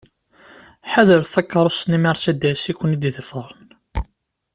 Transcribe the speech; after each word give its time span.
Ḥadret 0.91 1.31
takeṛṛust-nni 1.33 1.99
Mercedes 2.03 2.63
i 2.71 2.73
ken-id-iḍefren. 2.73 3.67